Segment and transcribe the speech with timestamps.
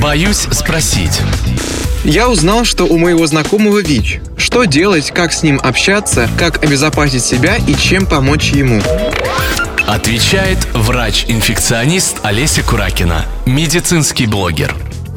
[0.00, 1.20] Боюсь спросить.
[2.04, 4.20] Я узнал, что у моего знакомого ВИЧ.
[4.36, 8.80] Что делать, как с ним общаться, как обезопасить себя и чем помочь ему?
[9.88, 14.74] Отвечает врач-инфекционист Олеся Куракина, медицинский блогер.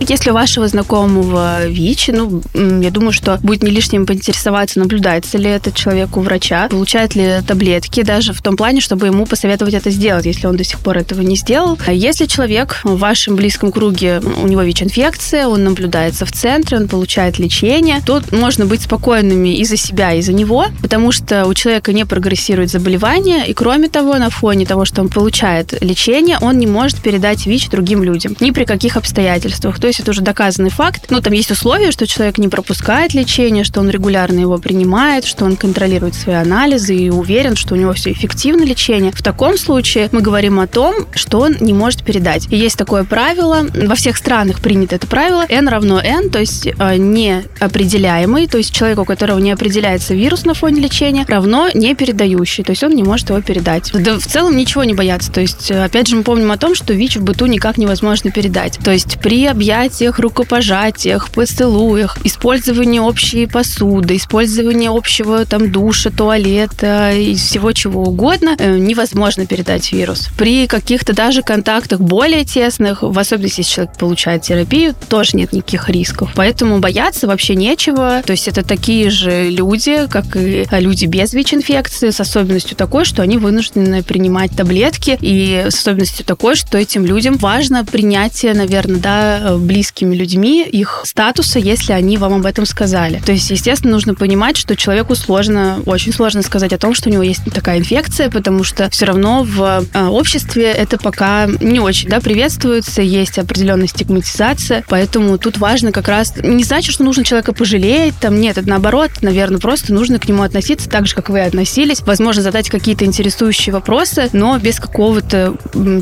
[0.07, 5.47] Если у вашего знакомого ВИЧ, ну, я думаю, что будет не лишним поинтересоваться, наблюдается ли
[5.47, 9.91] этот человек у врача, получает ли таблетки, даже в том плане, чтобы ему посоветовать это
[9.91, 11.77] сделать, если он до сих пор этого не сделал.
[11.85, 16.87] А если человек в вашем близком круге, у него ВИЧ-инфекция, он наблюдается в центре, он
[16.87, 21.53] получает лечение, то можно быть спокойными и за себя, и за него, потому что у
[21.53, 26.57] человека не прогрессирует заболевание, и кроме того, на фоне того, что он получает лечение, он
[26.57, 29.79] не может передать ВИЧ другим людям, ни при каких обстоятельствах.
[29.79, 31.05] То есть это уже доказанный факт.
[31.09, 35.45] Ну, там есть условия, что человек не пропускает лечение, что он регулярно его принимает, что
[35.45, 39.11] он контролирует свои анализы и уверен, что у него все эффективно лечение.
[39.11, 42.47] В таком случае мы говорим о том, что он не может передать.
[42.49, 46.67] И есть такое правило, во всех странах принято это правило, n равно n, то есть
[46.67, 51.93] э, неопределяемый, то есть человек, у которого не определяется вирус на фоне лечения, равно не
[51.95, 53.91] передающий, то есть он не может его передать.
[53.93, 56.93] Да в целом ничего не бояться, то есть опять же мы помним о том, что
[56.93, 58.79] ВИЧ в быту никак невозможно передать.
[58.83, 67.11] То есть при объятии объятиях, рукопожатиях, поцелуях, использование общей посуды, использование общего там душа, туалета
[67.11, 70.29] и всего чего угодно э, невозможно передать вирус.
[70.37, 75.89] При каких-то даже контактах более тесных, в особенности если человек получает терапию, тоже нет никаких
[75.89, 76.31] рисков.
[76.35, 78.21] Поэтому бояться вообще нечего.
[78.25, 83.21] То есть это такие же люди, как и люди без ВИЧ-инфекции, с особенностью такой, что
[83.21, 89.57] они вынуждены принимать таблетки, и с особенностью такой, что этим людям важно принятие, наверное, да,
[89.61, 93.21] близкими людьми их статуса, если они вам об этом сказали.
[93.25, 97.11] То есть, естественно, нужно понимать, что человеку сложно, очень сложно сказать о том, что у
[97.11, 102.09] него есть такая инфекция, потому что все равно в э, обществе это пока не очень
[102.09, 107.53] да, приветствуется, есть определенная стигматизация, поэтому тут важно как раз не значит, что нужно человека
[107.53, 111.41] пожалеть, там нет, это наоборот, наверное, просто нужно к нему относиться так же, как вы
[111.41, 115.55] относились, возможно, задать какие-то интересующие вопросы, но без какого-то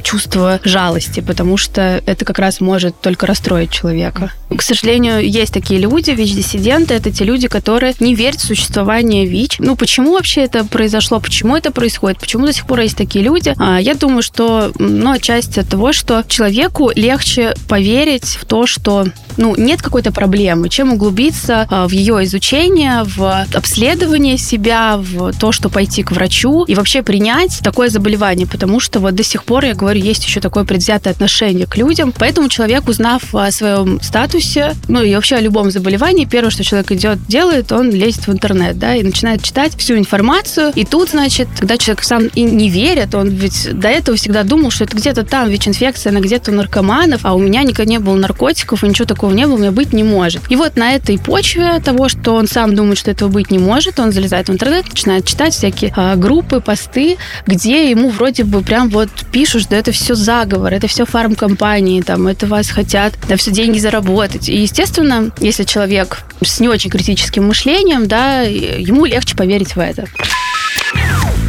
[0.04, 4.32] чувства жалости, потому что это как раз может только расстроить строить человека.
[4.56, 9.58] К сожалению, есть такие люди, ВИЧ-диссиденты, это те люди, которые не верят в существование ВИЧ.
[9.60, 13.54] Ну, почему вообще это произошло, почему это происходит, почему до сих пор есть такие люди?
[13.58, 19.06] А, я думаю, что, ну, отчасти от того, что человеку легче поверить в то, что,
[19.38, 25.52] ну, нет какой-то проблемы, чем углубиться а, в ее изучение, в обследование себя, в то,
[25.52, 29.66] что пойти к врачу и вообще принять такое заболевание, потому что вот до сих пор,
[29.66, 34.76] я говорю, есть еще такое предвзятое отношение к людям, поэтому человек, узнав о своем статусе,
[34.88, 38.78] ну и вообще о любом заболевании, первое, что человек идет, делает, он лезет в интернет,
[38.78, 40.72] да, и начинает читать всю информацию.
[40.76, 44.72] И тут, значит, когда человек сам и не верит, он ведь до этого всегда думал,
[44.72, 48.16] что это где-то там ВИЧ-инфекция, она где-то у наркоманов, а у меня никогда не было
[48.16, 50.42] наркотиков, и ничего такого не было, у меня быть не может.
[50.50, 54.00] И вот на этой почве того, что он сам думает, что этого быть не может,
[54.00, 58.90] он залезает в интернет, начинает читать всякие а, группы, посты, где ему вроде бы прям
[58.90, 63.52] вот пишут, что это все заговор, это все фармкомпании, там, это вас хотят да, все
[63.52, 64.50] деньги заработать.
[64.50, 70.06] И, естественно, если человек с не очень критическим мышлением, да, ему легче поверить в это.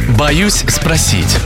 [0.09, 1.37] Боюсь спросить.